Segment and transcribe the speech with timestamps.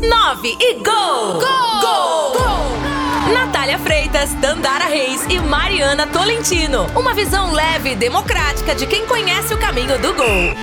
[0.00, 0.84] 9 e gol!
[0.84, 1.80] Gol!
[1.80, 2.32] Gol!
[2.32, 3.34] gol!
[3.34, 6.86] Natália Freitas, Dandara Reis e Mariana Tolentino.
[6.96, 10.54] Uma visão leve e democrática de quem conhece o caminho do gol.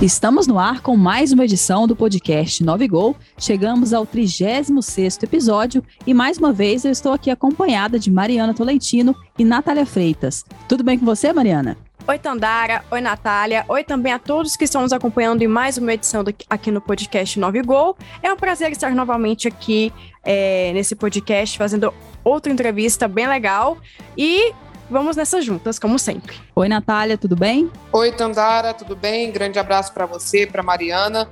[0.00, 3.16] Estamos no ar com mais uma edição do podcast 9 Gol.
[3.36, 9.12] Chegamos ao 36º episódio e mais uma vez eu estou aqui acompanhada de Mariana Tolentino
[9.36, 10.44] e Natália Freitas.
[10.68, 11.87] Tudo bem com você, Mariana?
[12.10, 12.82] Oi, Tandara.
[12.90, 13.66] Oi, Natália.
[13.68, 16.80] Oi também a todos que estão nos acompanhando em mais uma edição do, aqui no
[16.80, 17.98] podcast 9 Gol.
[18.22, 19.92] É um prazer estar novamente aqui
[20.24, 21.92] é, nesse podcast, fazendo
[22.24, 23.76] outra entrevista bem legal.
[24.16, 24.54] E
[24.88, 26.34] vamos nessas juntas, como sempre.
[26.56, 27.70] Oi, Natália, tudo bem?
[27.92, 29.30] Oi, Tandara, tudo bem?
[29.30, 31.28] Grande abraço para você, para Mariana.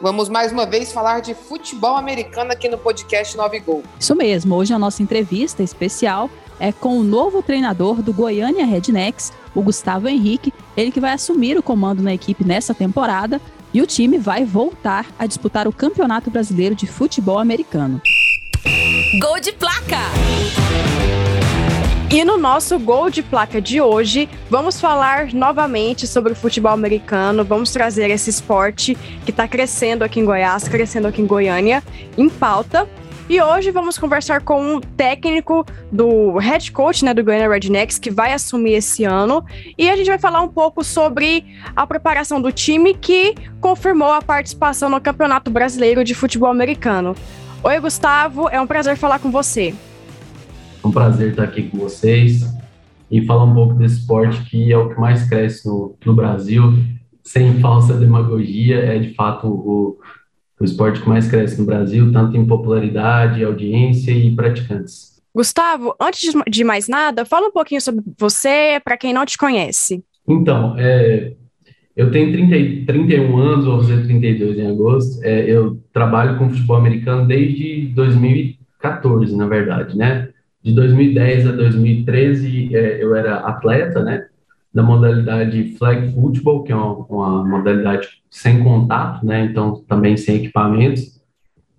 [0.00, 3.82] Vamos mais uma vez falar de futebol americano aqui no podcast 9 Gol.
[3.98, 6.30] Isso mesmo, hoje a nossa entrevista especial
[6.60, 11.58] é com o novo treinador do Goiânia Rednecks, o Gustavo Henrique, ele que vai assumir
[11.58, 13.40] o comando na equipe nessa temporada
[13.72, 18.00] e o time vai voltar a disputar o Campeonato Brasileiro de Futebol Americano.
[19.20, 20.10] Gol de placa!
[22.12, 27.44] E no nosso gol de placa de hoje, vamos falar novamente sobre o futebol americano.
[27.44, 31.84] Vamos trazer esse esporte que está crescendo aqui em Goiás, crescendo aqui em Goiânia,
[32.18, 32.88] em pauta.
[33.30, 38.10] E hoje vamos conversar com um técnico do head coach né, do Goiânia Rednecks, que
[38.10, 39.44] vai assumir esse ano.
[39.78, 41.44] E a gente vai falar um pouco sobre
[41.76, 47.14] a preparação do time que confirmou a participação no Campeonato Brasileiro de Futebol Americano.
[47.62, 49.76] Oi, Gustavo, é um prazer falar com você.
[50.82, 52.52] É um prazer estar aqui com vocês
[53.08, 56.74] e falar um pouco desse esporte que é o que mais cresce no, no Brasil,
[57.22, 60.00] sem falsa demagogia, é de fato o,
[60.60, 65.20] o esporte que mais cresce no Brasil, tanto em popularidade, audiência e praticantes.
[65.34, 70.04] Gustavo, antes de mais nada, fala um pouquinho sobre você, para quem não te conhece.
[70.28, 71.32] Então, é,
[71.96, 75.24] eu tenho 30, 31 anos, vou fazer 32 em agosto.
[75.24, 80.28] É, eu trabalho com futebol americano desde 2014, na verdade, né?
[80.62, 84.26] de 2010 a 2013 é, eu era atleta, né,
[84.72, 90.36] da modalidade flag football, que é uma, uma, modalidade sem contato, né, então também sem
[90.36, 91.20] equipamentos.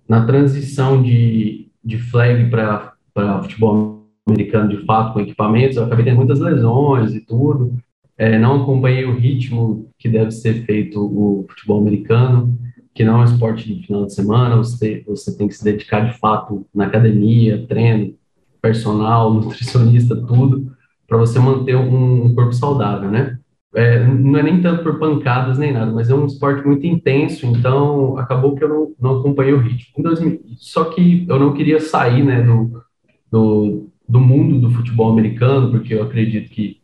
[0.07, 6.18] Na transição de, de flag para futebol americano de fato com equipamentos, eu acabei tendo
[6.18, 7.78] muitas lesões e tudo.
[8.18, 12.58] É, não acompanhei o ritmo que deve ser feito o futebol americano,
[12.94, 16.02] que não é um esporte de final de semana, você, você tem que se dedicar
[16.02, 18.13] de fato na academia, treino,
[18.62, 20.70] personal, nutricionista, tudo,
[21.11, 23.38] para você manter um, um, corpo saudável, né?
[23.75, 27.45] É, não é nem tanto por pancadas nem nada, mas é um esporte muito intenso,
[27.45, 30.01] então acabou que eu não, não acompanhei o ritmo.
[30.01, 32.81] 2000, só que eu não queria sair, né, do,
[33.29, 36.79] do, do mundo do futebol americano, porque eu acredito que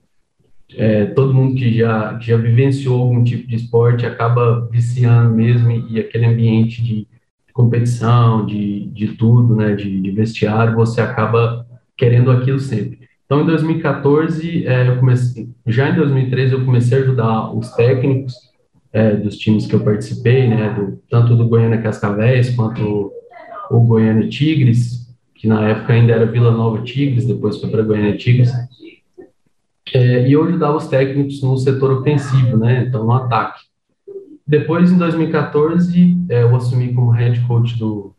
[0.75, 5.71] é, todo mundo que já, que já vivenciou algum tipo de esporte acaba viciando mesmo
[5.71, 7.07] e, e aquele ambiente de
[7.53, 11.65] competição, de, de tudo, né, de, de vestiário, você acaba
[11.95, 13.06] querendo aquilo sempre.
[13.27, 18.33] Então, em 2014, é, eu comecei, já em 2013, eu comecei a ajudar os técnicos
[18.93, 23.11] é, dos times que eu participei, né, do, tanto do Goiânia Cascavéis quanto
[23.69, 28.15] o Goiânia Tigres, que na época ainda era Vila Nova Tigres, depois foi para Goiânia
[28.15, 28.49] Tigres.
[29.94, 33.67] É, e eu ajudava os técnicos no setor ofensivo, né, então no ataque.
[34.47, 38.15] Depois, em 2014, é, eu assumi como head coach do,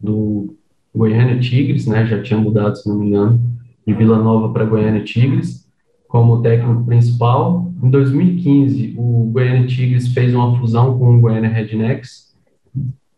[0.00, 0.56] do
[0.92, 2.04] Goiânia Tigres, né?
[2.04, 3.40] Já tinha mudado, se não me engano,
[3.88, 5.66] de Vila Nova para Goiânia Tigres
[6.06, 7.72] como técnico principal.
[7.82, 12.28] Em 2015, o Goiânia Tigres fez uma fusão com o Goiânia Rednecks.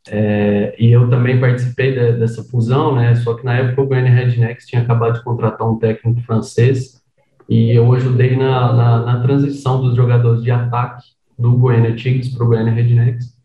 [0.08, 3.16] É, e eu também participei de, dessa fusão, né?
[3.16, 7.02] Só que na época o Goiânia Rednecks tinha acabado de contratar um técnico francês
[7.48, 11.04] e eu ajudei na, na, na transição dos jogadores de ataque
[11.36, 13.36] do Goiânia Tigres para o Goiânia Rednecks.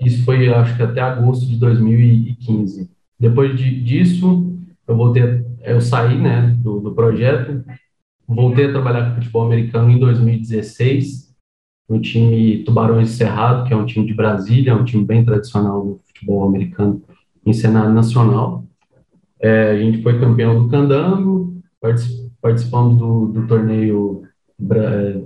[0.00, 2.90] Isso foi, acho que até agosto de 2015.
[3.18, 4.56] Depois de, disso,
[4.86, 7.64] eu voltei, eu saí, né, do, do projeto,
[8.26, 11.34] voltei a trabalhar com futebol americano em 2016,
[11.88, 16.00] no time Tubarões Cerrado, que é um time de Brasília, um time bem tradicional no
[16.04, 17.02] futebol americano
[17.44, 18.64] em cenário nacional.
[19.40, 21.62] É, a gente foi campeão do Candango,
[22.40, 24.24] participamos do, do torneio
[24.60, 25.22] é,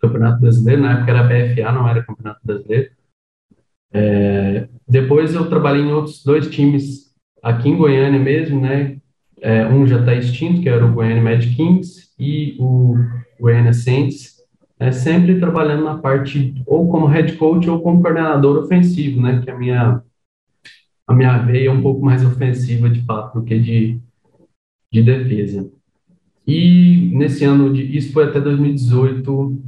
[0.00, 2.90] Campeonato Brasileiro, na época era BFA, não era Campeonato Brasileiro.
[3.92, 7.12] É, depois eu trabalhei em outros dois times
[7.42, 9.00] aqui em Goiânia mesmo, né?
[9.42, 12.94] É, um já está extinto, que era o Goiânia Mad Kings, e o
[13.40, 14.36] Goiânia Saints,
[14.78, 19.40] é, sempre trabalhando na parte ou como head coach ou como coordenador ofensivo, né?
[19.42, 20.02] Que a minha,
[21.06, 24.00] a minha veia é um pouco mais ofensiva, de fato, do que de,
[24.92, 25.70] de defesa.
[26.46, 29.62] E nesse ano, de, isso foi até 2018,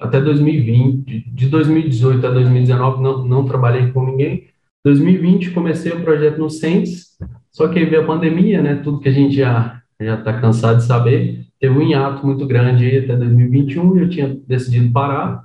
[0.00, 4.48] até 2020, de 2018 a 2019 não, não trabalhei com ninguém.
[4.84, 7.18] 2020 comecei o projeto no Saints,
[7.56, 8.74] só que veio a pandemia, né?
[8.84, 11.46] Tudo que a gente já já está cansado de saber.
[11.58, 15.42] Teve um hiato muito grande até 2021 e eu tinha decidido parar.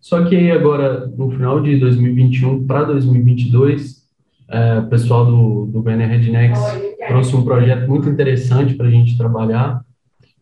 [0.00, 4.02] Só que agora, no final de 2021 para 2022,
[4.48, 6.58] é, o pessoal do, do BNR Rednex
[7.06, 9.82] trouxe um projeto muito interessante para a gente trabalhar,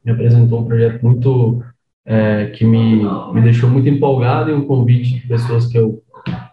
[0.02, 1.62] me apresentou um projeto muito
[2.06, 6.02] é, que me, me deixou muito empolgado e um convite de pessoas que eu,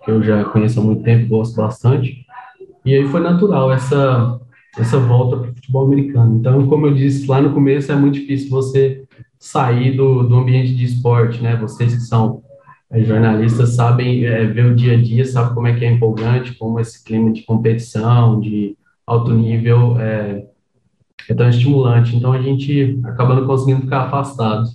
[0.03, 2.25] que eu já conheço há muito tempo, gosto bastante.
[2.83, 4.41] E aí foi natural essa,
[4.79, 6.37] essa volta para o futebol americano.
[6.37, 9.03] Então, como eu disse lá no começo, é muito difícil você
[9.39, 11.55] sair do, do ambiente de esporte, né?
[11.55, 12.43] Vocês que são
[12.89, 16.55] é, jornalistas sabem é, ver o dia a dia, sabem como é que é empolgante,
[16.55, 20.45] como esse clima de competição, de alto nível é,
[21.29, 22.15] é tão estimulante.
[22.15, 24.67] Então a gente acaba não conseguindo ficar afastado.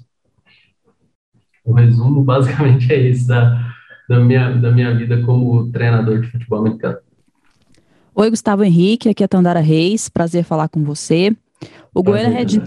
[1.65, 3.73] O resumo basicamente é isso da,
[4.09, 6.99] da, minha, da minha vida como treinador de futebol americano.
[8.15, 11.35] Oi, Gustavo Henrique, aqui é Tandara Reis, prazer falar com você.
[11.95, 12.61] O Goiânia, Red...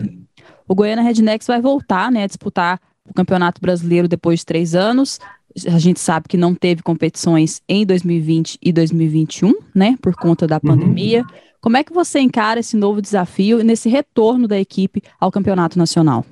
[0.68, 5.20] o Goiânia Rednecks vai voltar né, a disputar o Campeonato Brasileiro depois de três anos.
[5.68, 10.56] A gente sabe que não teve competições em 2020 e 2021, né, por conta da
[10.56, 10.62] uhum.
[10.62, 11.22] pandemia.
[11.22, 11.28] Uhum.
[11.62, 15.78] Como é que você encara esse novo desafio e nesse retorno da equipe ao Campeonato
[15.78, 16.26] Nacional?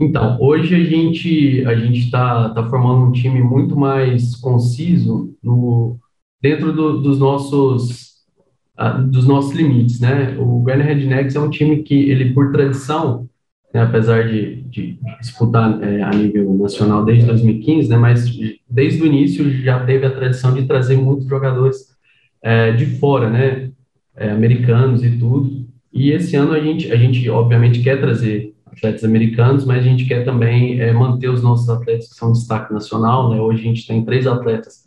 [0.00, 5.98] Então, hoje a gente a gente está tá formando um time muito mais conciso no,
[6.40, 8.16] dentro do, dos nossos
[8.78, 10.36] uh, dos nossos limites, né?
[10.38, 13.28] O Goiânia Rednecks é um time que ele por tradição
[13.72, 18.24] né, apesar de, de disputar é, a nível nacional desde 2015, né, mas
[18.68, 21.96] desde o início já teve a tradição de trazer muitos jogadores
[22.42, 23.70] é, de fora, né,
[24.16, 25.66] é, americanos e tudo.
[25.92, 30.04] E esse ano a gente, a gente obviamente quer trazer atletas americanos, mas a gente
[30.04, 33.30] quer também é, manter os nossos atletas que são destaque nacional.
[33.30, 33.40] Né?
[33.40, 34.84] Hoje a gente tem três atletas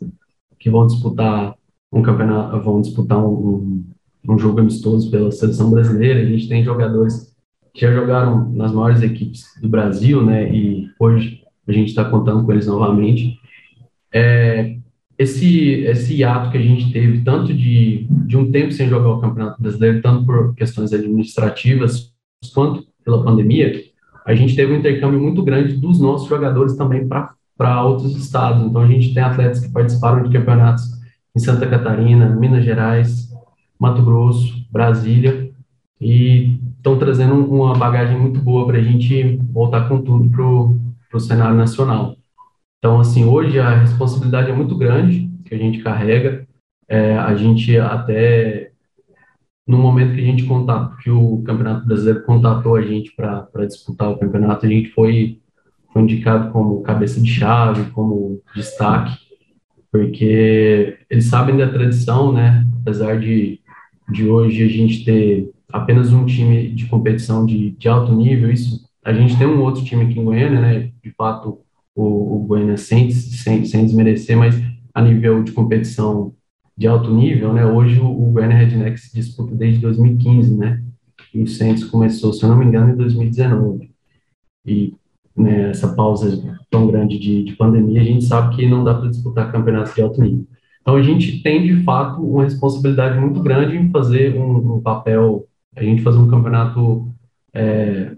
[0.62, 1.56] que vão disputar
[1.92, 3.84] um campeonato, vão disputar um,
[4.26, 6.20] um, jogo amistoso pela seleção brasileira.
[6.20, 7.34] A gente tem jogadores
[7.74, 10.54] que já jogaram nas maiores equipes do Brasil, né?
[10.54, 13.40] E hoje a gente está contando com eles novamente.
[14.14, 14.76] É,
[15.18, 19.20] esse esse hiato que a gente teve, tanto de, de um tempo sem jogar o
[19.20, 22.12] Campeonato Brasileiro, tanto por questões administrativas
[22.54, 23.82] quanto pela pandemia,
[24.24, 27.34] a gente teve um intercâmbio muito grande dos nossos jogadores também para
[27.84, 28.64] outros estados.
[28.64, 30.84] Então a gente tem atletas que participaram de campeonatos
[31.34, 33.28] em Santa Catarina, Minas Gerais,
[33.78, 35.50] Mato Grosso, Brasília,
[36.00, 41.20] e estão trazendo uma bagagem muito boa para a gente voltar com tudo para o
[41.20, 42.16] cenário nacional.
[42.78, 46.46] Então, assim, hoje a responsabilidade é muito grande que a gente carrega.
[46.88, 48.72] É, a gente até,
[49.66, 54.10] no momento que a gente contatou, que o Campeonato Brasileiro contatou a gente para disputar
[54.10, 55.40] o campeonato, a gente foi,
[55.92, 59.16] foi indicado como cabeça de chave, como destaque,
[59.90, 62.64] porque eles sabem da tradição, né?
[62.80, 63.60] Apesar de,
[64.08, 68.80] de hoje a gente ter apenas um time de competição de, de alto nível, isso
[69.04, 71.58] a gente tem um outro time aqui em Goiânia, né, de fato
[71.94, 74.54] o, o Goiânia sem, sem, sem desmerecer, mas
[74.94, 76.34] a nível de competição
[76.76, 80.82] de alto nível, né, hoje o, o Goiânia Rednecks disputa desde 2015, né,
[81.34, 83.90] e o Santos começou, se eu não me engano, em 2019,
[84.64, 84.94] e
[85.36, 89.08] né, essa pausa tão grande de, de pandemia, a gente sabe que não dá para
[89.08, 90.46] disputar campeonatos de alto nível.
[90.80, 95.46] Então a gente tem de fato uma responsabilidade muito grande em fazer um, um papel
[95.74, 97.08] a gente fazer um campeonato
[97.54, 98.12] é,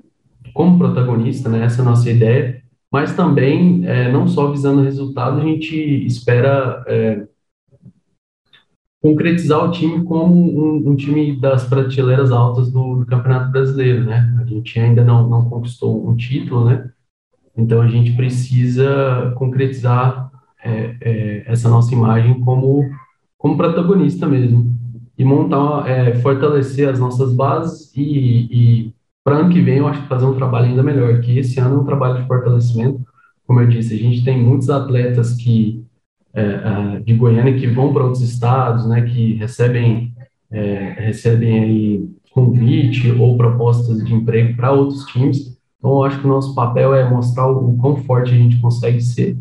[0.52, 1.64] como protagonista, né?
[1.64, 6.84] Essa é a nossa ideia, mas também, é, não só visando resultado, a gente espera
[6.86, 7.26] é,
[9.00, 14.34] concretizar o time como um, um, time das prateleiras altas do, do, Campeonato Brasileiro, né?
[14.40, 16.90] A gente ainda não, não conquistou um título, né?
[17.56, 20.30] Então a gente precisa concretizar
[20.62, 22.90] é, é, essa nossa imagem como,
[23.38, 24.74] como protagonista mesmo
[25.16, 30.02] e montar, é, fortalecer as nossas bases e, e para ano que vem eu acho
[30.02, 33.00] que fazer um trabalho ainda melhor, que esse ano é um trabalho de fortalecimento,
[33.46, 35.84] como eu disse, a gente tem muitos atletas que
[36.32, 40.12] é, de Goiânia que vão para outros estados, né, que recebem
[40.50, 45.53] é, recebem aí convite ou propostas de emprego para outros times.
[45.84, 49.02] Então, eu acho que o nosso papel é mostrar o, quão forte a gente consegue
[49.02, 49.36] ser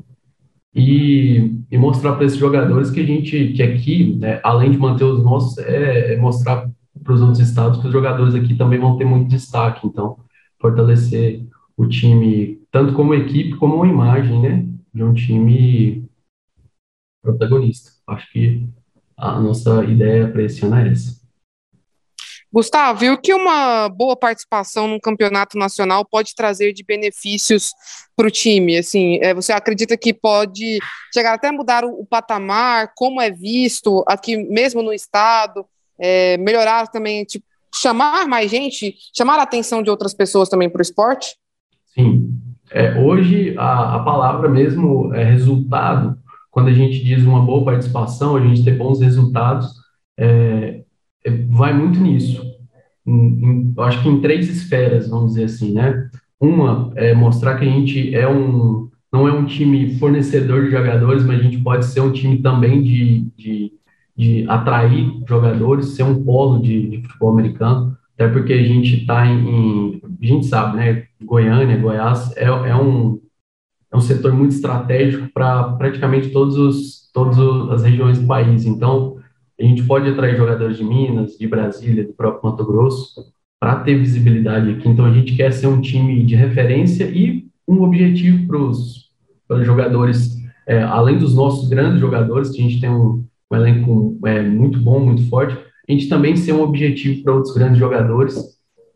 [0.75, 5.05] e, e mostrar para esses jogadores que a gente, que aqui, né, além de manter
[5.05, 6.69] os nossos, é, é mostrar
[7.01, 9.87] para os outros estados que os jogadores aqui também vão ter muito destaque.
[9.87, 10.17] Então,
[10.59, 11.47] fortalecer
[11.77, 16.05] o time, tanto como equipe, como uma imagem, né, de um time
[17.21, 17.89] protagonista.
[18.05, 18.67] Acho que
[19.15, 21.22] a nossa ideia para esse ano é essa.
[22.53, 27.71] Gustavo, e o que uma boa participação num campeonato nacional pode trazer de benefícios
[28.15, 28.77] para o time?
[28.77, 30.77] Assim, é, você acredita que pode
[31.11, 35.65] chegar até mudar o, o, patamar, como é visto aqui mesmo no estado,
[35.99, 37.43] é, melhorar também, tipo,
[37.73, 41.35] chamar mais gente, chamar a atenção de outras pessoas também para o esporte?
[41.95, 42.39] Sim.
[42.69, 46.15] É, hoje a, a palavra mesmo é resultado.
[46.51, 49.73] Quando a gente diz uma boa participação, a gente ter bons resultados,
[50.19, 50.82] é,
[51.49, 52.43] vai muito nisso.
[53.05, 56.09] Em, em, acho que em três esferas, vamos dizer assim, né?
[56.39, 61.23] Uma é mostrar que a gente é um, não é um time fornecedor de jogadores,
[61.23, 63.71] mas a gente pode ser um time também de, de,
[64.15, 69.25] de atrair jogadores, ser um polo de, de futebol americano, até porque a gente está
[69.25, 71.03] em, em, a gente sabe, né?
[71.21, 73.19] Goiânia, Goiás é, é um
[73.91, 77.37] é um setor muito estratégico para praticamente todos os todas
[77.71, 78.65] as regiões do país.
[78.65, 79.17] Então
[79.63, 83.23] a gente pode atrair jogadores de Minas, de Brasília, do próprio Mato Grosso,
[83.59, 84.89] para ter visibilidade aqui.
[84.89, 90.35] Então, a gente quer ser um time de referência e um objetivo para os jogadores,
[90.67, 94.79] é, além dos nossos grandes jogadores, que a gente tem um, um elenco é, muito
[94.79, 98.35] bom, muito forte, a gente também ser um objetivo para outros grandes jogadores,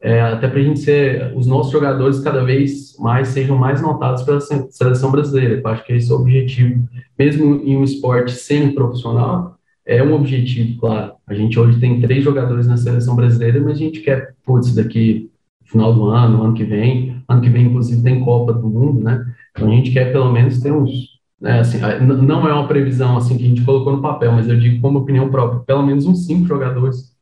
[0.02, 4.24] é, até para a gente ser, os nossos jogadores cada vez mais sejam mais notados
[4.24, 5.62] pela seleção brasileira.
[5.62, 9.57] Eu acho que esse é o objetivo, mesmo em um esporte semi-profissional,
[9.88, 11.14] é um objetivo, claro.
[11.26, 15.32] A gente hoje tem três jogadores na seleção brasileira, mas a gente quer, putz, daqui
[15.64, 19.26] final do ano, ano que vem, ano que vem, inclusive, tem Copa do Mundo, né?
[19.52, 21.18] Então a gente quer pelo menos ter uns.
[21.40, 24.60] Né, assim, não é uma previsão assim que a gente colocou no papel, mas eu
[24.60, 27.16] digo como opinião própria, pelo menos uns cinco jogadores,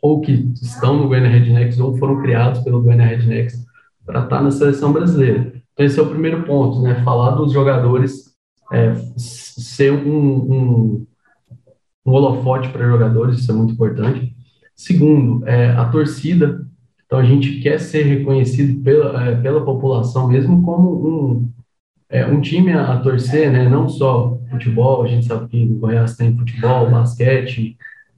[0.00, 0.32] ou que
[0.62, 3.66] estão no Goiânia Rednecks, ou foram criados pelo Goiânia Rednecks,
[4.06, 5.52] para estar na seleção brasileira.
[5.74, 7.02] Então esse é o primeiro ponto, né?
[7.04, 8.34] Falar dos jogadores,
[8.72, 11.06] é, ser um, um
[12.08, 14.34] um holofote para jogadores, isso é muito importante.
[14.74, 16.66] Segundo, é, a torcida.
[17.04, 21.50] Então, a gente quer ser reconhecido pela, é, pela população mesmo como um,
[22.08, 23.68] é, um time a, a, torcer, né?
[23.68, 27.76] não só futebol, a gente sabe que no Goiás tem futebol, basquete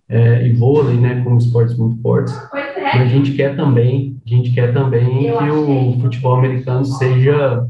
[0.08, 2.34] é, e vôlei, né, como esportes muito fortes.
[2.54, 2.98] É.
[2.98, 7.68] Mas a gente quer também, a gente quer também que o futebol americano seja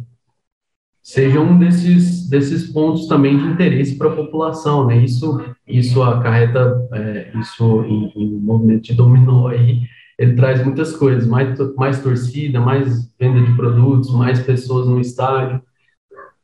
[1.02, 4.96] seja um desses, desses pontos também de interesse para a população, né?
[4.98, 9.82] Isso, isso acarreta, é, isso em, em movimento de dominó aí,
[10.18, 15.62] ele traz muitas coisas, mais, mais torcida, mais venda de produtos, mais pessoas no estádio,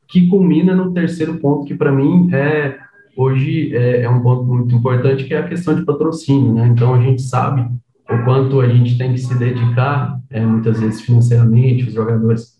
[0.07, 2.77] que culmina no terceiro ponto, que para mim é,
[3.15, 6.67] hoje é, é um ponto muito importante, que é a questão de patrocínio, né?
[6.67, 7.61] Então, a gente sabe
[8.09, 12.56] o quanto a gente tem que se dedicar, é, muitas vezes financeiramente, os jogadores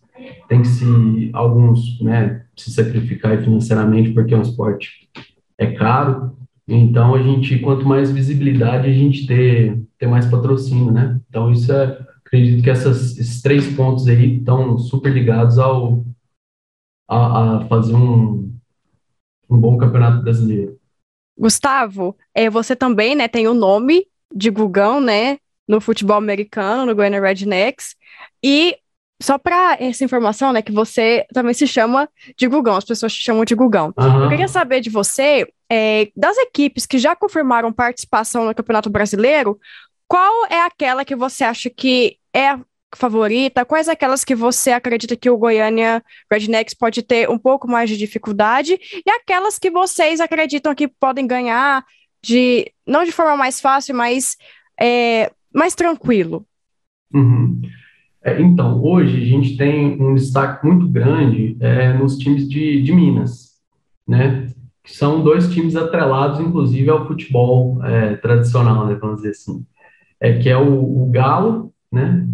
[0.47, 5.09] tem que se, alguns, né, se sacrificar financeiramente porque é um esporte
[5.57, 6.37] é caro,
[6.67, 11.71] então a gente, quanto mais visibilidade a gente ter, ter mais patrocínio, né, então isso
[11.71, 16.05] é, acredito que essas, esses três pontos aí estão super ligados ao,
[17.07, 18.53] a, a fazer um,
[19.49, 20.77] um bom campeonato brasileiro.
[21.37, 25.37] Gustavo, é, você também, né, tem o nome de Gugão, né,
[25.67, 27.95] no futebol americano, no Goiânia Rednecks,
[28.43, 28.77] e
[29.21, 32.07] só para essa informação, né, que você também se chama
[32.37, 33.93] de Gugão, as pessoas te chamam de Gugão.
[33.97, 34.23] Uhum.
[34.23, 39.59] Eu queria saber de você, é, das equipes que já confirmaram participação no Campeonato Brasileiro,
[40.07, 42.59] qual é aquela que você acha que é a
[42.95, 43.65] favorita?
[43.65, 47.97] Quais aquelas que você acredita que o Goiânia Rednecks pode ter um pouco mais de
[47.97, 48.79] dificuldade?
[49.05, 51.83] E aquelas que vocês acreditam que podem ganhar
[52.23, 54.37] de, não de forma mais fácil, mas
[54.79, 56.45] é, mais tranquilo?
[57.13, 57.61] Uhum.
[58.23, 62.91] É, então, hoje a gente tem um destaque muito grande é, nos times de, de
[62.91, 63.51] Minas,
[64.07, 64.47] né?
[64.83, 68.97] Que são dois times atrelados, inclusive, ao futebol é, tradicional, né?
[68.99, 69.65] Vamos dizer assim.
[70.19, 72.27] É, que é o, o Galo, né?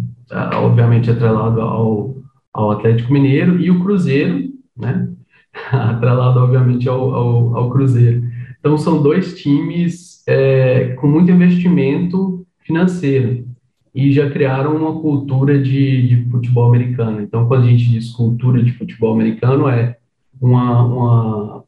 [0.56, 2.16] Obviamente atrelado ao,
[2.52, 5.08] ao Atlético Mineiro, e o Cruzeiro, né?
[5.70, 8.24] atrelado, obviamente, ao, ao, ao, Cruzeiro.
[8.58, 13.53] Então, são dois times é, com muito investimento financeiro
[13.94, 17.20] e já criaram uma cultura de, de futebol americano.
[17.20, 19.96] Então, quando a gente diz cultura de futebol americano, é
[20.40, 21.64] uma, uma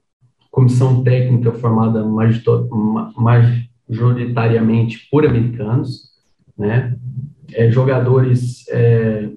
[0.50, 2.04] comissão técnica formada
[3.88, 6.10] majoritariamente por americanos,
[6.58, 6.96] né?
[7.52, 9.30] É, jogadores, é,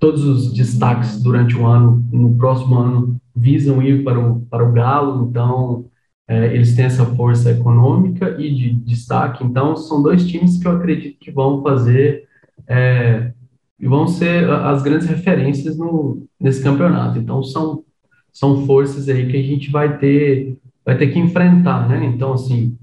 [0.00, 4.72] todos os destaques durante o ano, no próximo ano, visam ir para o, para o
[4.72, 5.84] Galo, então
[6.26, 10.72] é, eles têm essa força econômica e de destaque, então são dois times que eu
[10.72, 12.26] acredito que vão fazer
[12.66, 13.32] é,
[13.80, 17.18] vão ser as grandes referências no, nesse campeonato.
[17.18, 17.84] Então são
[18.32, 22.04] são forças aí que a gente vai ter vai ter que enfrentar, né?
[22.04, 22.76] Então assim,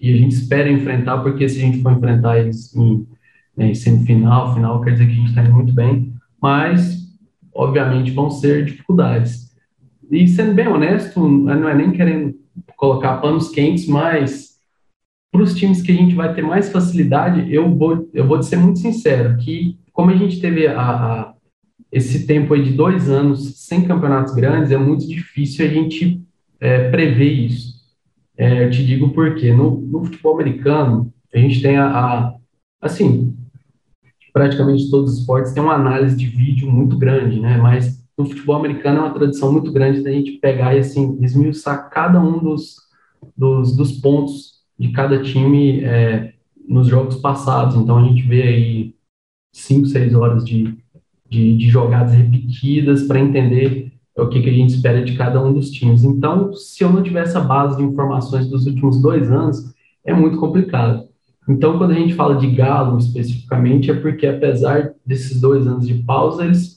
[0.00, 3.06] e a gente espera enfrentar porque se a gente for enfrentar eles em,
[3.56, 7.08] né, semifinal, final, quer dizer que a gente está indo muito bem, mas,
[7.54, 9.54] obviamente, vão ser dificuldades.
[10.10, 12.34] E sendo bem honesto, não é nem querendo
[12.76, 14.56] colocar panos quentes, mas
[15.32, 18.56] para os times que a gente vai ter mais facilidade, eu vou, eu vou ser
[18.56, 21.34] muito sincero, que como a gente teve a, a,
[21.90, 26.22] esse tempo aí de dois anos sem campeonatos grandes, é muito difícil a gente
[26.60, 27.76] é, prever isso.
[28.36, 29.52] É, eu te digo por quê.
[29.52, 32.34] No, no, futebol americano, a gente tem a, a,
[32.80, 33.34] assim,
[34.32, 37.56] praticamente todos os esportes têm uma análise de vídeo muito grande, né?
[37.56, 41.90] Mas no futebol americano é uma tradição muito grande da gente pegar e, assim, esmiuçar
[41.90, 42.76] cada um dos,
[43.36, 46.34] dos, dos pontos de cada time é,
[46.66, 47.76] nos jogos passados.
[47.76, 48.94] Então, a gente vê aí
[49.52, 50.76] cinco, seis horas de,
[51.28, 55.52] de, de jogadas repetidas para entender o que, que a gente espera de cada um
[55.52, 56.02] dos times.
[56.02, 60.38] Então, se eu não tiver essa base de informações dos últimos dois anos, é muito
[60.38, 61.06] complicado.
[61.48, 65.94] Então, quando a gente fala de Galo especificamente, é porque, apesar desses dois anos de
[66.02, 66.75] pausa, eles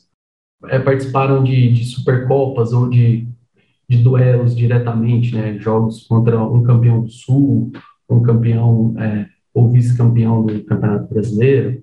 [0.68, 3.28] é, participaram de, de Supercopas ou de,
[3.88, 5.58] de duelos diretamente, né?
[5.60, 7.72] Jogos contra um campeão do Sul,
[8.10, 11.82] um campeão é, ou vice-campeão do Campeonato Brasileiro.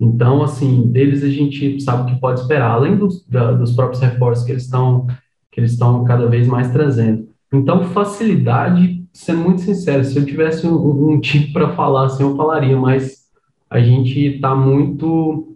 [0.00, 4.02] Então, assim, deles a gente sabe o que pode esperar, além dos, da, dos próprios
[4.02, 5.06] reforços que eles estão
[5.50, 7.28] que eles estão cada vez mais trazendo.
[7.50, 12.36] Então, facilidade, sendo muito sincero, se eu tivesse um, um tipo para falar, assim, eu
[12.36, 13.22] falaria, mas
[13.70, 15.55] a gente está muito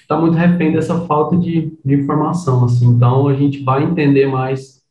[0.00, 2.86] está muito refém dessa falta de, de, informação, assim.
[2.86, 4.82] Então, a gente vai entender mais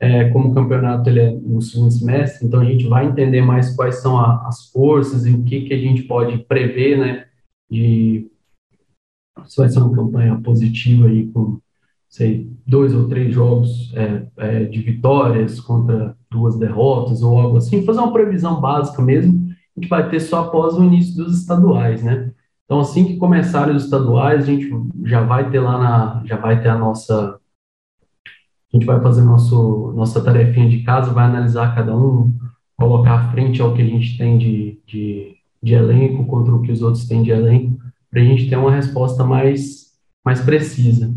[0.00, 3.74] é, como o campeonato ele é no segundo semestre, então a gente vai entender mais
[3.74, 7.26] quais são a, as forças e o que, que a gente pode prever, né,
[7.70, 8.30] de
[9.46, 11.58] se vai ser uma campanha positiva aí com
[12.08, 17.84] sei dois ou três jogos é, é, de vitórias contra duas derrotas ou algo assim,
[17.84, 19.44] fazer uma previsão básica mesmo,
[19.76, 22.32] gente vai ter só após o início dos estaduais, né?
[22.64, 24.70] Então assim que começarem os estaduais, a gente
[25.04, 27.38] já vai ter lá na, já vai ter a nossa
[28.72, 32.36] a gente vai fazer nosso, nossa tarefinha de casa, vai analisar cada um,
[32.76, 36.70] colocar à frente ao que a gente tem de, de de elenco contra o que
[36.70, 41.12] os outros têm de elenco, para a gente ter uma resposta mais, mais precisa.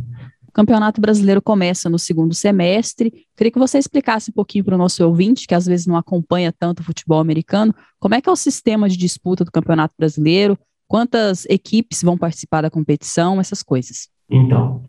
[0.47, 3.27] O Campeonato Brasileiro começa no segundo semestre.
[3.35, 6.51] Queria que você explicasse um pouquinho para o nosso ouvinte, que às vezes não acompanha
[6.57, 10.57] tanto o futebol americano, como é que é o sistema de disputa do Campeonato Brasileiro,
[10.87, 14.09] quantas equipes vão participar da competição, essas coisas.
[14.29, 14.83] Então,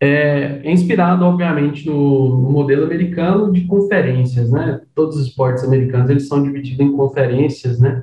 [0.00, 4.80] é, inspirado, obviamente, no, no, modelo americano de conferências, né?
[4.94, 8.02] Todos os esportes americanos, eles são divididos em conferências, né?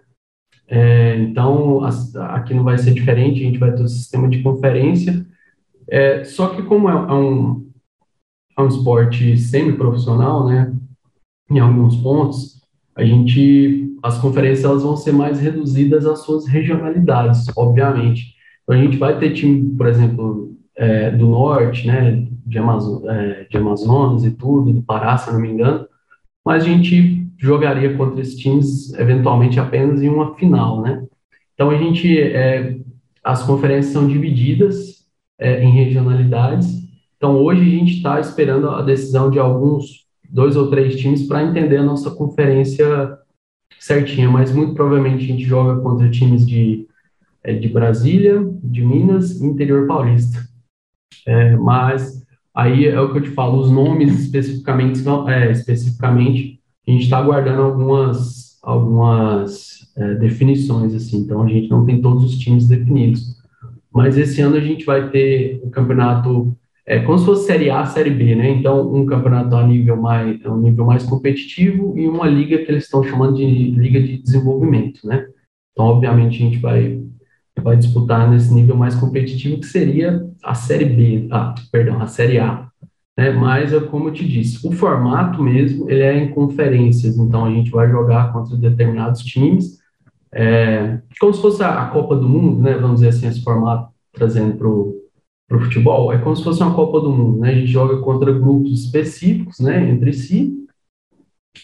[0.68, 1.84] É, então,
[2.30, 5.26] aqui não vai ser diferente, a gente vai ter o um sistema de conferência.
[5.90, 7.70] É, só que como é, é um,
[8.58, 10.72] é um esporte semi-profissional, né,
[11.50, 12.62] em alguns pontos,
[12.96, 18.36] a gente, as conferências elas vão ser mais reduzidas às suas regionalidades, obviamente.
[18.64, 23.46] Então, a gente vai ter time, por exemplo, é, do norte, né, de, Amazo é,
[23.50, 25.86] de Amazonas e tudo, do Pará, se não me engano,
[26.46, 31.06] mas a gente jogaria contra esses times eventualmente apenas em uma final, né?
[31.54, 32.78] Então a gente, é,
[33.24, 35.06] as conferências são divididas
[35.38, 36.68] é, em regionalidades.
[37.18, 41.44] Então hoje a gente está esperando a decisão de alguns dois ou três times para
[41.44, 43.18] entender a nossa conferência
[43.78, 46.88] certinha, mas muito provavelmente a gente joga contra times de,
[47.44, 50.40] é, de Brasília, de Minas interior paulista.
[51.26, 56.92] É, mas aí é o que eu te falo, os nomes especificamente, é, especificamente a
[56.92, 62.38] gente está aguardando algumas, algumas é, definições, assim, então a gente não tem todos os
[62.38, 63.38] times definidos.
[63.94, 66.56] Mas esse ano a gente vai ter o campeonato,
[66.90, 68.50] é como se fosse Série A, Série B, né?
[68.50, 72.86] Então, um campeonato a nível mais, um nível mais competitivo e uma liga que eles
[72.86, 75.28] estão chamando de Liga de Desenvolvimento, né?
[75.72, 77.02] Então, obviamente, a gente vai,
[77.62, 82.40] vai disputar nesse nível mais competitivo, que seria a Série B, ah, perdão, a Série
[82.40, 82.70] A
[83.20, 83.32] né?
[83.32, 87.70] Mas, como eu te disse, o formato mesmo, ele é em conferências, então a gente
[87.70, 89.78] vai jogar contra determinados times,
[90.32, 92.76] é, como se fosse a, Copa do Mundo, né?
[92.76, 94.99] Vamos dizer assim, esse formato trazendo para o
[95.58, 97.50] futebol, é como se fosse uma Copa do Mundo, né?
[97.50, 99.90] A gente joga contra grupos específicos, né?
[99.90, 100.68] Entre si,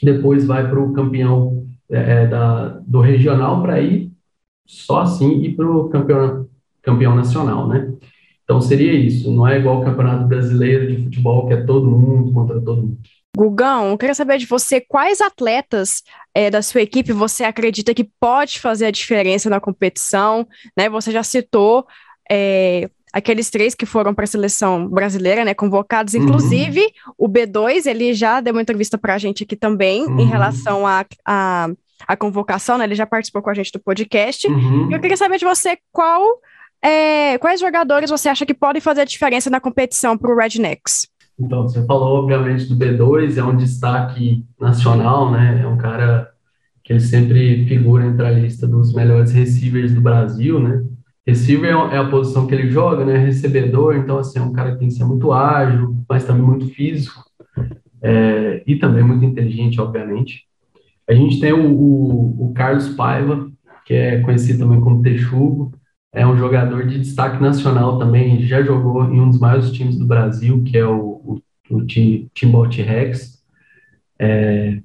[0.01, 4.11] depois vai para o campeão é, é, da, do regional para ir
[4.65, 6.47] só assim e para o campeão,
[6.81, 7.93] campeão nacional, né?
[8.43, 12.31] Então seria isso, não é igual o Campeonato Brasileiro de Futebol, que é todo mundo
[12.31, 12.97] contra todo mundo.
[13.35, 18.09] Gugão, eu queria saber de você quais atletas é, da sua equipe você acredita que
[18.19, 20.89] pode fazer a diferença na competição, né?
[20.89, 21.85] Você já citou
[22.31, 26.23] é, aqueles três que foram para a seleção brasileira, né, convocados, uhum.
[26.23, 27.13] inclusive uhum.
[27.17, 30.19] o B2, ele já deu uma entrevista para a gente aqui também uhum.
[30.19, 31.69] em relação a, a
[32.05, 32.83] a convocação, né?
[32.83, 34.45] Ele já participou com a gente do podcast.
[34.47, 34.91] Uhum.
[34.91, 36.21] Eu queria saber de você qual,
[36.81, 41.07] é, quais jogadores você acha que podem fazer a diferença na competição para o Rednecks?
[41.39, 45.61] Então, você falou, obviamente, do B2, é um destaque nacional, né?
[45.63, 46.29] É um cara
[46.83, 50.83] que ele sempre figura entre a lista dos melhores receivers do Brasil, né?
[51.25, 53.17] Receiver é, é a posição que ele joga, né?
[53.17, 56.67] Recebedor, então, assim, é um cara que tem que ser muito ágil, mas também muito
[56.67, 57.23] físico,
[58.01, 60.45] é, e também muito inteligente, obviamente.
[61.07, 63.49] A gente tem o, o, o, Carlos Paiva,
[63.85, 65.71] que é conhecido também como Texugo,
[66.13, 70.05] é um jogador de destaque nacional também, já jogou em um dos maiores times do
[70.05, 73.43] Brasil, que é o, o, o Rex.
[74.17, 74.79] É,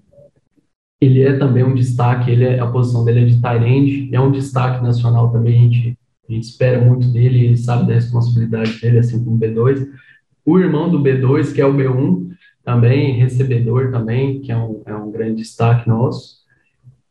[1.00, 4.30] ele é também um destaque, ele é, a posição dele é de tight é um
[4.30, 5.98] destaque nacional também, a gente,
[6.30, 9.86] a gente espera muito dele, ele sabe da responsabilidade dele, assim como o B2.
[10.44, 12.30] O irmão do B2, que é o B1,
[12.62, 16.40] também recebedor também, que é um, é um grande destaque nosso.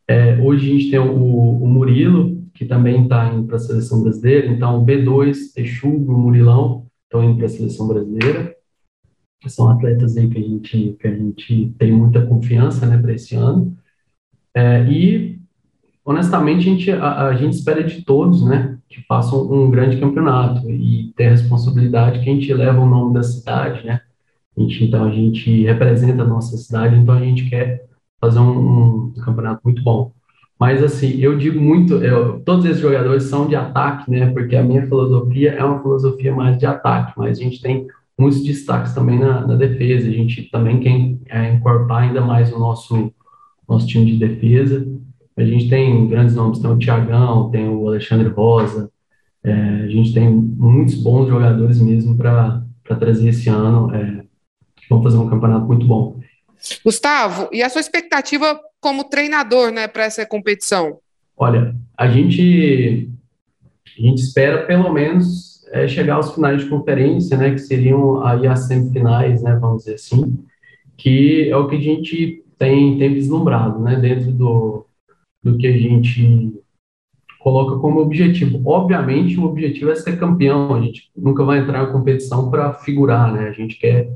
[0.07, 4.01] É, hoje a gente tem o, o Murilo, que também está indo para a seleção
[4.01, 8.55] brasileira, então o B2, Texugo, Murilão estão indo para a seleção brasileira.
[9.47, 13.35] São atletas aí que a gente, que a gente tem muita confiança né, para esse
[13.35, 13.77] ano.
[14.53, 15.39] É, e,
[16.03, 20.69] honestamente, a gente, a, a, gente espera de todos né, que façam um grande campeonato
[20.69, 24.01] e ter a responsabilidade que a gente leva o nome da cidade, né?
[24.57, 27.85] A gente, então, a gente representa a nossa cidade, então a gente quer
[28.19, 30.11] fazer um, um campeonato muito bom.
[30.59, 34.29] Mas, assim, eu digo muito, eu, todos esses jogadores são de ataque, né?
[34.31, 38.43] Porque a minha filosofia é uma filosofia mais de ataque, mas a gente tem muitos
[38.43, 40.09] destaques também na, na defesa.
[40.09, 43.13] A gente também quer é, ainda mais o nosso,
[43.67, 44.85] nosso time de defesa.
[45.39, 48.91] A gente tem grandes nomes, tem o Thiagão, tem o Alexandre Rosa,
[49.41, 52.61] é, a gente tem muitos bons jogadores mesmo para
[52.99, 53.93] trazer esse ano.
[53.95, 54.23] É,
[54.89, 56.19] vão fazer um campeonato muito bom.
[56.83, 60.99] Gustavo, e a sua expectativa como treinador né, para essa competição?
[61.37, 63.09] Olha, a gente,
[63.97, 68.45] a gente espera pelo menos é, chegar aos finais de conferência, né, que seriam aí
[68.45, 70.37] as semifinais, né, vamos dizer assim,
[70.97, 74.85] que é o que a gente tem, tem vislumbrado, né, dentro do,
[75.43, 76.53] do que a gente
[77.39, 78.61] coloca como objetivo.
[78.65, 83.33] Obviamente, o objetivo é ser campeão, a gente nunca vai entrar na competição para figurar,
[83.33, 84.09] né, a gente quer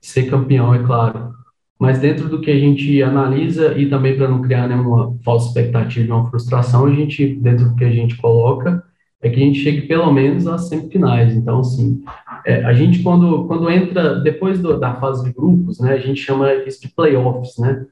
[0.00, 1.34] ser campeão, é claro.
[1.78, 6.14] Mas dentro do que a gente analisa e também para não criar nenhuma falsa expectativa,
[6.14, 8.84] uma frustração, a gente, dentro do que a gente coloca,
[9.22, 11.34] é que a gente chegue pelo menos às semifinais.
[11.34, 12.02] Então, assim,
[12.46, 16.20] é, a gente quando, quando entra, depois do, da fase de grupos, né, a gente
[16.20, 17.86] chama isso de playoffs, né?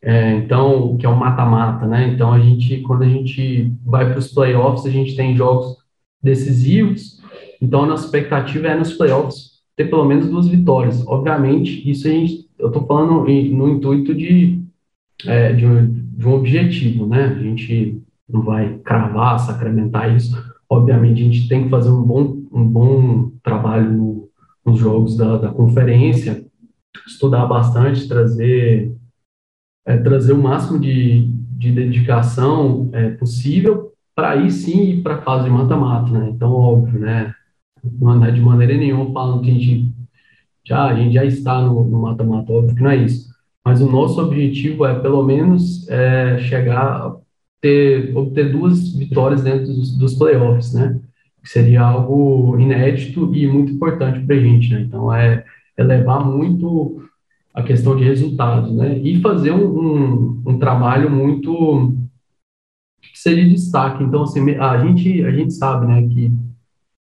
[0.00, 2.08] É, então, que é um mata-mata, né?
[2.08, 5.76] Então, a gente, quando a gente vai para os playoffs, a gente tem jogos
[6.20, 7.20] decisivos.
[7.60, 11.06] Então, a nossa expectativa é nos playoffs ter pelo menos duas vitórias.
[11.06, 14.62] Obviamente, isso a gente, eu estou falando no intuito de,
[15.26, 17.26] é, de, um, de, um, objetivo, né?
[17.26, 20.36] A gente não vai cravar, sacramentar isso.
[20.68, 24.28] Obviamente, a gente tem que fazer um bom, um bom trabalho no,
[24.64, 26.44] nos jogos da, da conferência,
[27.06, 28.92] estudar bastante, trazer,
[29.86, 35.22] é, trazer o máximo de, de dedicação é, possível para aí sim ir para a
[35.22, 36.30] fase de mata-mata, né?
[36.30, 37.34] Então, óbvio, né?
[38.00, 39.92] não é de maneira nenhuma falando que a gente
[40.64, 43.32] já, a gente já está no mata-mata, óbvio que não é isso.
[43.64, 47.16] Mas o nosso objetivo é, pelo menos, é, chegar
[47.60, 51.00] ter, obter duas vitórias dentro dos, dos playoffs, né?
[51.42, 54.80] Que seria algo inédito e muito importante para a gente, né?
[54.80, 55.44] Então, é
[55.78, 57.02] elevar muito
[57.54, 58.98] a questão de resultados, né?
[58.98, 61.94] E fazer um, um, um trabalho muito
[63.00, 64.02] que seja de destaque.
[64.02, 66.32] Então, assim, a gente, a gente sabe, né, que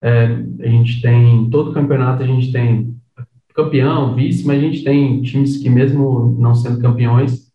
[0.03, 0.25] é,
[0.61, 2.95] a gente tem, todo campeonato a gente tem
[3.55, 7.51] campeão, vice, mas a gente tem times que mesmo não sendo campeões,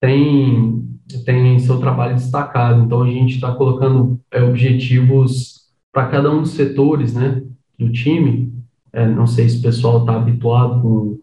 [0.00, 0.82] tem,
[1.26, 2.84] tem seu trabalho destacado.
[2.84, 7.42] Então a gente está colocando é, objetivos para cada um dos setores né,
[7.78, 8.54] do time.
[8.92, 11.18] É, não sei se o pessoal está habituado com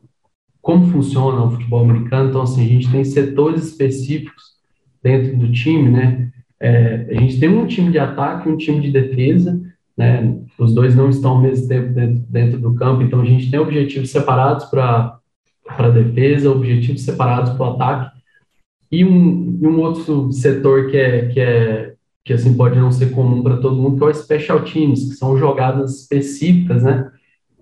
[0.68, 2.28] como funciona o futebol americano.
[2.28, 4.44] Então, assim, a gente tem setores específicos
[5.02, 6.30] dentro do time, né?
[6.60, 9.62] É, a gente tem um time de ataque, um time de defesa,
[9.96, 10.38] né?
[10.60, 13.58] Os dois não estão ao mesmo tempo dentro, dentro do campo, então a gente tem
[13.58, 15.18] objetivos separados para
[15.70, 18.18] a defesa, objetivos separados para o ataque,
[18.92, 21.94] e um, e um outro setor que é, que é
[22.26, 25.16] que assim pode não ser comum para todo mundo, que é o special teams, que
[25.16, 27.10] são jogadas específicas, né?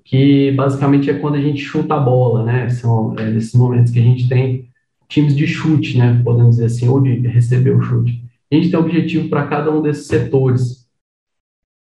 [0.05, 2.69] Que basicamente é quando a gente chuta a bola, né?
[2.69, 4.69] São é, nesses momentos que a gente tem
[5.09, 6.21] times de chute, né?
[6.23, 8.23] Podemos dizer assim, ou de receber o chute.
[8.51, 10.85] A gente tem objetivo para cada um desses setores.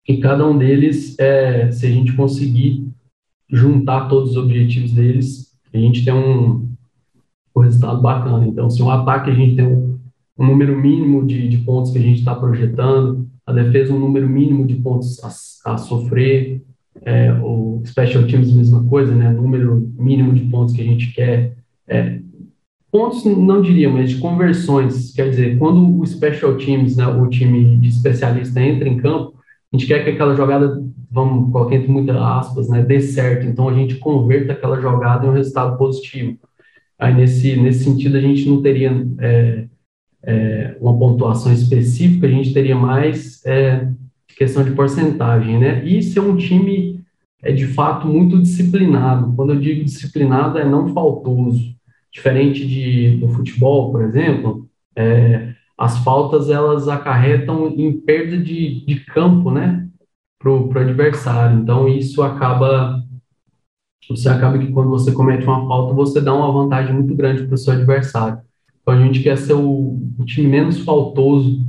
[0.09, 2.89] E cada um deles, é, se a gente conseguir
[3.51, 6.69] juntar todos os objetivos deles, a gente tem um,
[7.55, 8.47] um resultado bacana.
[8.47, 9.99] Então, se um ataque a gente tem um,
[10.39, 14.29] um número mínimo de, de pontos que a gente está projetando, a defesa um número
[14.29, 16.63] mínimo de pontos a, a sofrer,
[17.03, 21.55] é, o special teams mesma coisa, né, número mínimo de pontos que a gente quer,
[21.89, 22.21] é,
[22.91, 27.77] pontos não diria, mas de conversões, quer dizer, quando o special teams, né, o time
[27.77, 29.35] de especialista entra em campo,
[29.73, 33.69] a gente quer que aquela jogada, vamos colocar entre muitas aspas, né, dê certo, então
[33.69, 36.39] a gente converta aquela jogada em um resultado positivo.
[36.99, 39.67] Aí nesse, nesse sentido a gente não teria é,
[40.25, 43.89] é, uma pontuação específica, a gente teria mais é,
[44.37, 45.85] questão de porcentagem, né?
[45.85, 46.97] E se é um time
[47.43, 49.33] é de fato muito disciplinado.
[49.35, 51.75] Quando eu digo disciplinado, é não faltoso.
[52.13, 59.01] Diferente de, do futebol, por exemplo, é, as faltas elas acarretam em perda de, de
[59.07, 59.87] campo, né?
[60.39, 61.59] Para o adversário.
[61.61, 63.03] Então, isso acaba.
[64.09, 67.55] Você acaba que quando você comete uma falta, você dá uma vantagem muito grande para
[67.55, 68.41] o seu adversário.
[68.81, 71.67] Então, a gente quer ser o, o time menos faltoso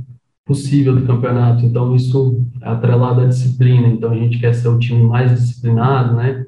[0.48, 1.64] possível do campeonato.
[1.64, 3.86] Então, isso é atrelado à disciplina.
[3.86, 6.46] Então, a gente quer ser o time mais disciplinado, né?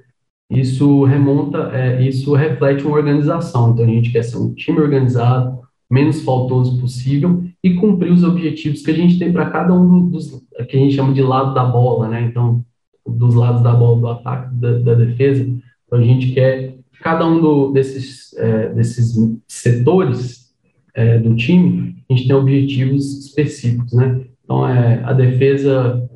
[0.51, 3.71] Isso remonta, é, isso reflete uma organização.
[3.71, 8.83] Então, a gente quer ser um time organizado, menos faltoso possível e cumprir os objetivos
[8.83, 11.65] que a gente tem para cada um dos que a gente chama de lado da
[11.65, 12.23] bola, né?
[12.23, 12.65] Então,
[13.07, 15.43] dos lados da bola, do ataque, da, da defesa.
[15.87, 19.15] Então, a gente quer cada um do, desses, é, desses
[19.47, 20.50] setores
[20.95, 24.23] é, do time, a gente tem objetivos específicos, né?
[24.45, 26.09] Então, é, a defesa,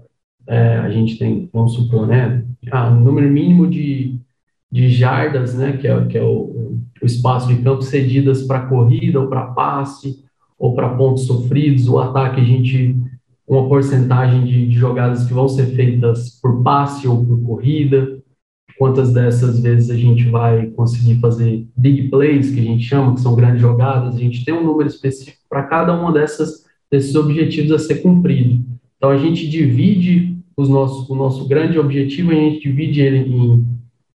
[0.46, 4.18] é, a gente tem, vamos supor, né, ah, número mínimo de,
[4.70, 9.20] de jardas, né, que é, que é o, o espaço de campo cedidas para corrida
[9.20, 10.24] ou para passe
[10.58, 11.86] ou para pontos sofridos.
[11.88, 12.96] O ataque, a gente,
[13.46, 18.23] uma porcentagem de, de jogadas que vão ser feitas por passe ou por corrida
[18.78, 23.20] quantas dessas vezes a gente vai conseguir fazer big plays, que a gente chama, que
[23.20, 27.72] são grandes jogadas, a gente tem um número específico para cada uma dessas desses objetivos
[27.72, 28.64] a ser cumprido.
[28.96, 33.66] Então a gente divide os nossos, o nosso grande objetivo, a gente divide ele em,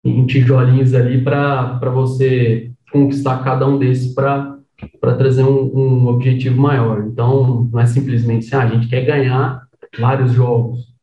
[0.04, 4.58] em tijolinhos ali para você conquistar cada um desses para
[5.17, 7.06] trazer um, um, objetivo maior.
[7.08, 9.63] Então, não é simplesmente assim, ah, a gente quer ganhar
[9.98, 10.93] vários jogos,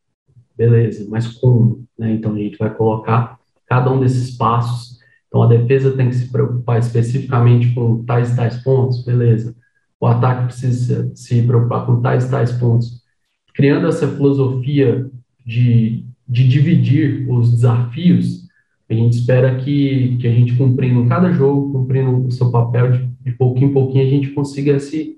[0.57, 1.85] beleza, mas como?
[1.99, 2.13] Né?
[2.13, 3.39] Então, a gente vai colocar
[3.75, 5.01] cada um desses passos.
[5.27, 9.55] Então, a defesa tem que se preocupar especificamente com tais e tais pontos, beleza.
[10.01, 13.03] O ataque precisa se preocupar com tais e tais pontos.
[13.53, 15.11] Criando essa filosofia
[15.45, 18.45] de, de dividir os desafios,
[18.89, 23.07] a gente espera que, que a gente cumprindo cada jogo, cumprindo o seu papel de,
[23.23, 25.17] de pouquinho em pouquinho, a gente consiga esse,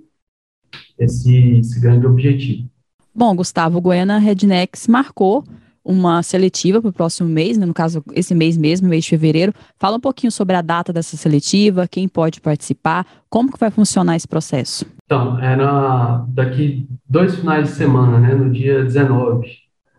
[0.99, 2.71] esse, esse grande objetivo.
[3.15, 5.45] Bom, Gustavo, Goiânia Rednecks marcou
[5.87, 9.53] uma seletiva para o próximo mês, né, no caso, esse mês mesmo, mês de fevereiro.
[9.79, 14.17] Fala um pouquinho sobre a data dessa seletiva, quem pode participar, como que vai funcionar
[14.17, 14.85] esse processo?
[15.05, 19.47] Então, é na, daqui dois finais de semana, né, no dia 19,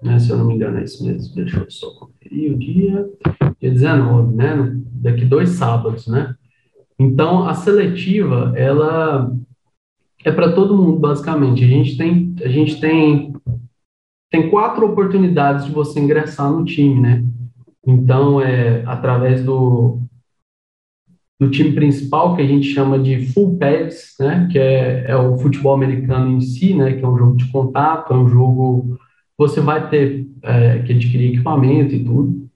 [0.04, 3.10] né, se eu não me engano, é isso mesmo, deixa eu só conferir o dia,
[3.62, 6.36] dia 19, né, daqui dois sábados, né.
[7.00, 9.32] Então, a seletiva, ela
[10.26, 11.63] é para todo mundo, basicamente.
[11.63, 13.34] A gente tem, a gente tem
[14.30, 17.24] tem quatro oportunidades de você ingressar no time, né?
[17.86, 20.02] Então, é através do,
[21.40, 24.50] do time principal, que a gente chama de full pads, né?
[24.52, 26.94] Que é, é o futebol americano em si, né?
[26.94, 28.98] Que é um jogo de contato, é um jogo
[29.38, 32.50] você vai ter é, que adquirir equipamento e tudo.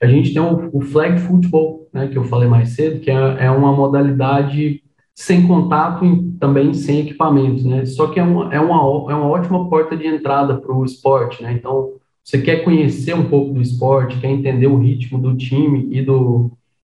[0.00, 2.08] A gente tem o, o flag football, né?
[2.08, 4.83] Que eu falei mais cedo, que é, é uma modalidade
[5.14, 7.86] sem contato e também sem equipamentos, né?
[7.86, 11.42] Só que é uma, é uma, é uma ótima porta de entrada para o esporte,
[11.42, 11.52] né?
[11.52, 16.02] Então, você quer conhecer um pouco do esporte, quer entender o ritmo do time e
[16.02, 16.50] do,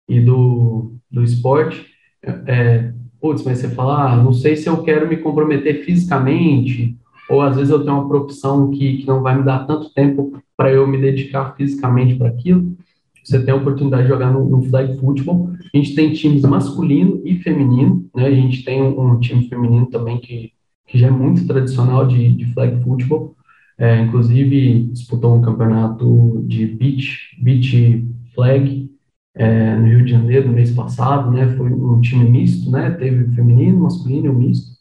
[0.08, 1.86] e do, do esporte,
[2.46, 6.96] é, putz, mas você fala, ah, não sei se eu quero me comprometer fisicamente,
[7.28, 10.42] ou às vezes eu tenho uma profissão que, que não vai me dar tanto tempo
[10.56, 12.76] para eu me dedicar fisicamente para aquilo
[13.28, 15.52] você tem a oportunidade de jogar no, no flag football.
[15.74, 18.26] A gente tem times masculino e feminino, né?
[18.26, 20.52] A gente tem um, um time feminino também que,
[20.86, 23.36] que já é muito tradicional de, de flag football.
[23.76, 28.90] É, inclusive disputou um campeonato de beach, beach flag
[29.36, 31.48] é, no Rio de Janeiro no mês passado, né?
[31.48, 32.92] Foi um time misto, né?
[32.92, 34.78] Teve feminino, masculino e um misto.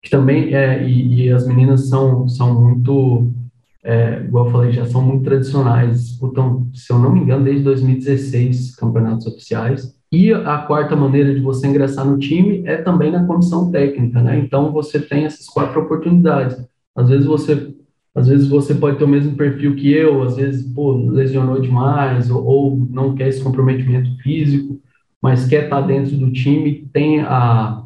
[0.00, 3.32] Que também é, e, e as meninas são são muito
[3.82, 7.62] é, igual eu falei, já são muito tradicionais, disputam, se eu não me engano, desde
[7.62, 9.98] 2016 campeonatos oficiais.
[10.12, 14.38] E a quarta maneira de você ingressar no time é também na comissão técnica, né?
[14.38, 16.58] Então você tem essas quatro oportunidades.
[16.96, 17.74] Às vezes você,
[18.14, 22.30] às vezes você pode ter o mesmo perfil que eu, às vezes pô, lesionou demais
[22.30, 24.80] ou, ou não quer esse comprometimento físico,
[25.22, 27.84] mas quer estar dentro do time, tem a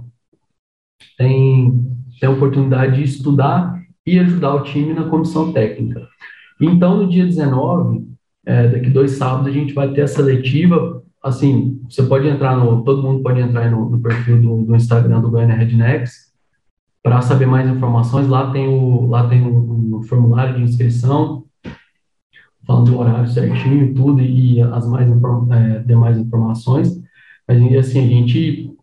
[1.18, 1.85] tem
[2.18, 6.07] tem a oportunidade de estudar e ajudar o time na comissão técnica.
[6.61, 8.07] Então, no dia 19,
[8.47, 11.03] é, daqui dois sábados, a gente vai ter a seletiva.
[11.23, 12.85] Assim, você pode entrar no.
[12.85, 16.33] Todo mundo pode entrar no, no perfil do, do, Instagram do Goiânia Rednecks
[17.03, 18.29] para saber mais informações.
[18.29, 21.45] Lá tem o, lá tem um formulário de inscrição,
[22.67, 27.03] falando do horário certinho e tudo, e, as mais é, demais informações.
[27.49, 28.77] Mas, assim, a gente,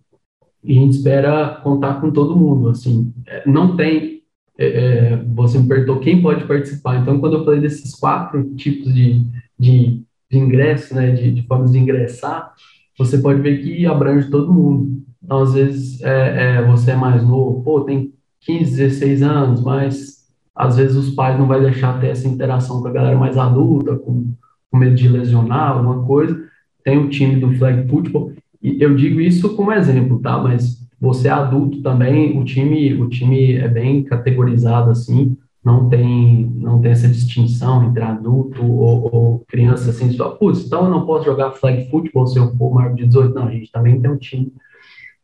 [0.63, 2.69] a gente espera contar com todo mundo.
[2.69, 4.20] Assim, é, não tem
[4.57, 6.97] é, é, você me perguntou quem pode participar.
[6.97, 9.25] Então, quando eu falei desses quatro tipos de,
[9.57, 12.53] de, de ingresso, né, de, de, formas de ingressar,
[12.97, 15.01] você pode ver que abrange todo mundo.
[15.23, 20.21] Então, às vezes, é, é, você é mais novo, pô, tem 15, 16 anos, mas
[20.55, 23.95] às vezes os pais não vai deixar ter essa interação com a galera mais adulta,
[23.95, 24.33] com,
[24.69, 26.39] com medo de lesionar alguma coisa.
[26.83, 30.37] Tem o time do flag football, e eu digo isso como exemplo, tá?
[30.37, 35.35] Mas você é adulto também, o time, o time é bem categorizado assim,
[35.65, 40.85] não tem, não tem essa distinção entre adulto ou, ou criança assim, só, putz, então
[40.85, 43.71] eu não posso jogar flag football se eu for maior de 18, não, a gente
[43.71, 44.53] também tem um time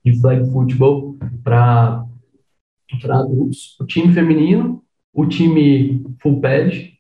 [0.04, 2.04] de flag football para
[3.10, 4.82] adultos, o time feminino,
[5.14, 6.94] o time full pad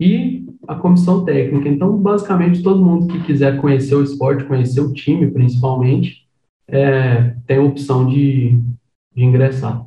[0.00, 1.68] e a comissão técnica.
[1.68, 6.23] Então, basicamente, todo mundo que quiser conhecer o esporte, conhecer o time, principalmente,
[6.68, 8.58] é, tem a opção de,
[9.14, 9.84] de ingressar.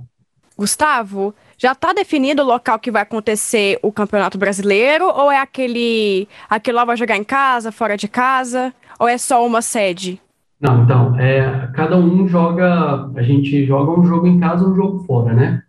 [0.58, 6.28] Gustavo, já está definido o local que vai acontecer o Campeonato Brasileiro ou é aquele
[6.50, 10.20] aquele lá vai jogar em casa, fora de casa, ou é só uma sede?
[10.60, 15.04] Não, então, é, cada um joga, a gente joga um jogo em casa, um jogo
[15.06, 15.62] fora, né?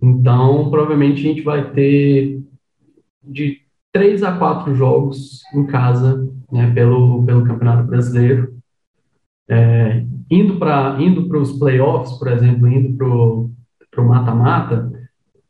[0.00, 2.40] Então, provavelmente a gente vai ter
[3.22, 3.60] de
[3.92, 8.57] três a quatro jogos em casa, né, pelo, pelo Campeonato Brasileiro.
[9.48, 14.92] É, indo para indo os playoffs, por exemplo, indo para o mata-mata,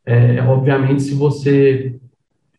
[0.07, 1.99] é, obviamente, se você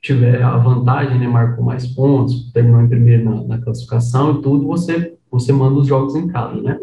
[0.01, 4.65] tiver a vantagem, né, marcou mais pontos, terminou em primeiro na, na, classificação e tudo,
[4.65, 6.79] você, você manda os jogos em casa, né?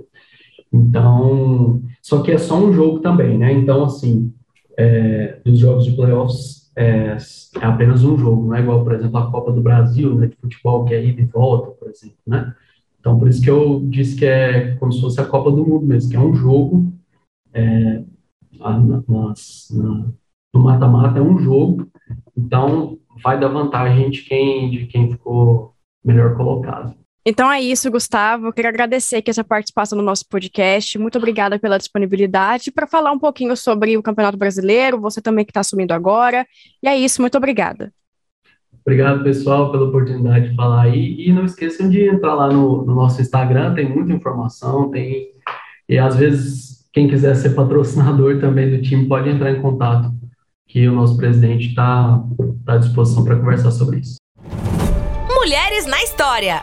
[0.72, 3.52] Então, só que é só um jogo também, né?
[3.52, 4.34] Então, assim,
[4.76, 7.16] é, dos jogos de playoffs é,
[7.60, 10.36] é, apenas um jogo, não é igual, por exemplo, a Copa do Brasil, né, de
[10.36, 12.54] futebol, que é ida e volta, por exemplo, né?
[13.06, 15.86] Então, por isso que eu disse que é como se fosse a Copa do Mundo
[15.86, 16.92] mesmo, que é um jogo,
[17.54, 18.02] é,
[18.58, 18.80] na,
[20.52, 21.88] no mata-mata é um jogo,
[22.36, 25.72] então vai dar vantagem de quem, de quem ficou
[26.04, 26.96] melhor colocado.
[27.24, 28.48] Então é isso, Gustavo.
[28.48, 30.98] Eu queria agradecer aqui essa participação no nosso podcast.
[30.98, 35.52] Muito obrigada pela disponibilidade para falar um pouquinho sobre o Campeonato Brasileiro, você também que
[35.52, 36.44] está assumindo agora.
[36.82, 37.92] E é isso, muito obrigada.
[38.86, 41.16] Obrigado, pessoal, pela oportunidade de falar aí.
[41.18, 45.32] E não esqueçam de entrar lá no, no nosso Instagram, tem muita informação, tem.
[45.88, 50.12] E às vezes, quem quiser ser patrocinador também do time pode entrar em contato,
[50.68, 52.22] que o nosso presidente está
[52.64, 54.18] tá à disposição para conversar sobre isso.
[55.34, 56.62] Mulheres na História.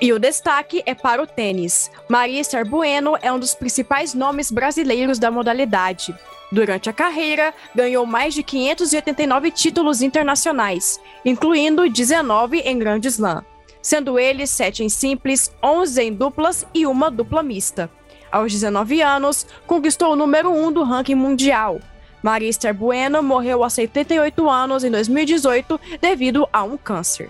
[0.00, 1.90] E o destaque é para o tênis.
[2.08, 6.14] Maria Bueno é um dos principais nomes brasileiros da modalidade.
[6.50, 13.44] Durante a carreira, ganhou mais de 589 títulos internacionais, incluindo 19 em Grand Slam,
[13.82, 17.90] sendo eles 7 em simples, 11 em duplas e uma dupla mista.
[18.30, 21.80] Aos 19 anos, conquistou o número 1 do ranking mundial.
[22.22, 27.28] Maria Bueno morreu aos 78 anos em 2018 devido a um câncer.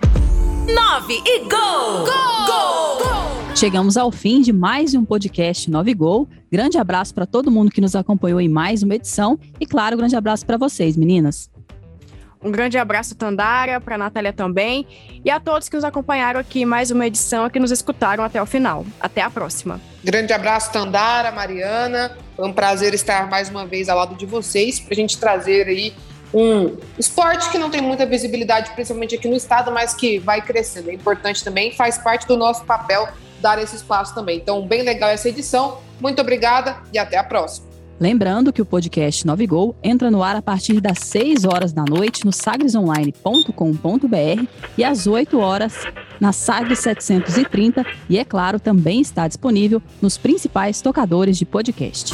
[0.67, 1.49] 9 e gol!
[1.49, 2.45] Gol!
[2.45, 2.97] Gol!
[2.97, 3.16] gol!
[3.57, 6.29] Chegamos ao fim de mais um podcast 9 Gol.
[6.51, 10.15] Grande abraço para todo mundo que nos acompanhou em mais uma edição e claro, grande
[10.15, 11.49] abraço para vocês, meninas.
[12.39, 14.85] Um grande abraço, Tandara, para a Natália também,
[15.25, 18.23] e a todos que nos acompanharam aqui em mais uma edição e que nos escutaram
[18.23, 18.85] até o final.
[19.01, 19.81] Até a próxima.
[20.03, 22.15] Grande abraço, Tandara, Mariana.
[22.35, 25.67] Foi um prazer estar mais uma vez ao lado de vocês, para a gente trazer
[25.67, 25.95] aí
[26.31, 30.91] um esporte que não tem muita visibilidade, principalmente aqui no estado, mas que vai crescendo.
[30.91, 33.09] É importante também, faz parte do nosso papel
[33.41, 34.37] dar esse espaço também.
[34.37, 35.79] Então, bem legal essa edição.
[35.99, 37.67] Muito obrigada e até a próxima.
[37.99, 41.83] Lembrando que o podcast 9 Gol entra no ar a partir das 6 horas da
[41.83, 44.47] noite no sagresonline.com.br
[44.77, 45.73] e às 8 horas
[46.19, 52.13] na Sagres 730 e, é claro, também está disponível nos principais tocadores de podcast.